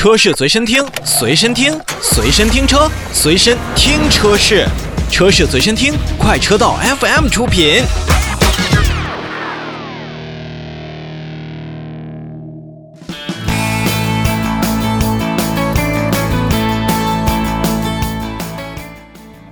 [0.00, 4.66] 车市随身听，随身听，随身听车，随身听车市，
[5.10, 7.82] 车市随身听，快车道 FM 出品。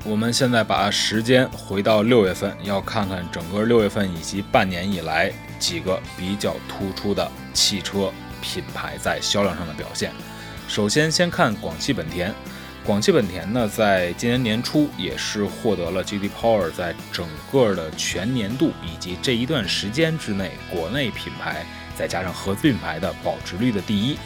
[0.07, 8.11] 我们现在把时间回到六月份，要看看整个六月份以及半年以来几个比较突出的汽车
[8.41, 10.11] 品牌在销量上的表现。
[10.69, 12.33] 首先，先看广汽本田。
[12.85, 21.65] 广汽本田呢，在今年年初也是获得了 GD Power 在整个的全年度以及这一段时间之内国内品牌
[21.97, 24.19] 再加上合资品牌的保值率的第一。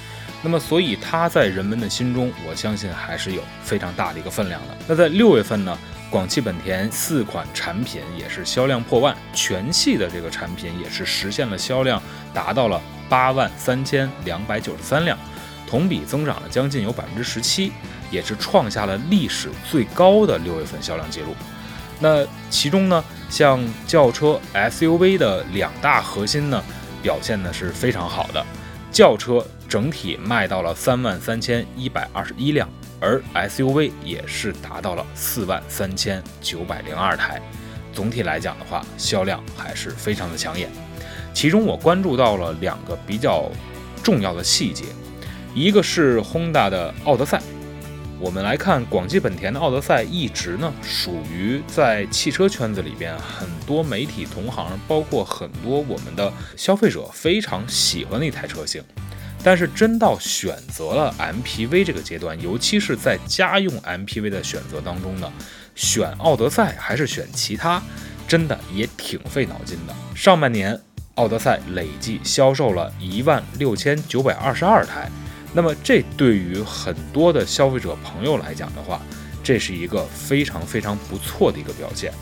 [0.43, 4.77] 那么，所以它在人们的心中，我相信还是有非常大的一个分量的。
[4.89, 5.79] 那在六月份呢，
[6.11, 12.03] 广汽本田四款产品也是销量破万，全系的这个产品也是实现了销量
[12.35, 15.17] 达到了八万三千两百九十三辆，
[15.73, 17.73] 同比增长了将近有百分之十七，
[18.11, 21.29] 也是创下了历史最高的六月份销量记录。
[21.99, 26.63] 那其中呢，像轿车、SUV 的两大核心呢，
[27.03, 28.45] 表现呢是非常好的，
[28.91, 29.43] 轿车。
[29.67, 32.69] 整体卖到了三万三千一百二十一辆，
[33.01, 37.41] 而 SUV 也是达到了四万三千九百零二台。
[37.95, 40.69] 总体来讲的话，销量还是非常的抢眼。
[41.33, 43.51] 其中我关注到了两个比较
[44.03, 44.85] 重要的细节，
[45.55, 47.41] 一个是 Honda 的奥德赛。
[48.19, 58.83] 我们来看广汽本田的奥德赛，一直呢属于在汽车圈子里边很多媒体同行，包括很多我们的消费者非常喜欢的一台车型。
[59.45, 65.31] 但是真到选择了 MPV 这个阶段，尤其是在家用 MPV 的选择当中呢，
[65.75, 67.83] 选奥德赛还是选其他，
[68.29, 69.93] 真的也挺费脑筋的。
[70.15, 70.81] 上半年
[71.17, 75.11] 奥德赛累计销售了一万六千九百二十二台，
[75.55, 79.01] 那么这对于很多的消费者朋友来讲的话，
[79.43, 82.13] 这是一个非常非常不错的一个表现。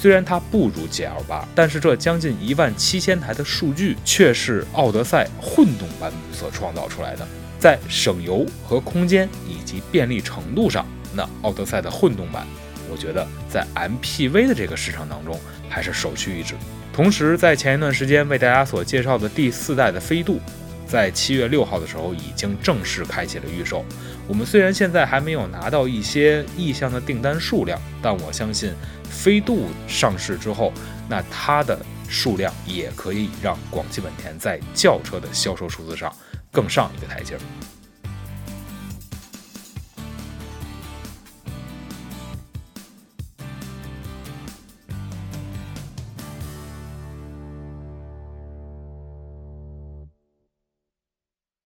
[0.00, 7.26] 虽然它不如 GL 八，但是这将近一万七千台的数据却是奥德赛混动版本所创造出来的。
[7.58, 12.46] 在省油和空间以及便利程度上，那奥德赛的混动版，
[12.88, 15.36] 我觉得在 MPV 的这个市场当中
[15.68, 16.54] 还是首屈一指。
[16.92, 20.40] 同时，在前一段时间为大家所介绍的第四代的飞度。
[20.88, 23.84] 在七月六号的时候，已经正式开启了预售。
[24.26, 28.72] 我们虽然现在还没有拿到一些意向的订单数量，但我相信
[29.04, 30.72] 飞度上市之后，
[31.08, 31.78] 那它的
[32.08, 36.10] 数量也可以让广汽本田在轿车的销售数字上
[36.50, 37.36] 更上一个台阶。